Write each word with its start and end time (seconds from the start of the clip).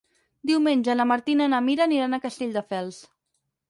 Diumenge 0.51 0.95
na 1.01 1.07
Martina 1.11 1.49
i 1.49 1.53
na 1.53 1.61
Mira 1.69 1.87
aniran 1.89 2.19
a 2.21 2.25
Castelldefels. 2.29 3.05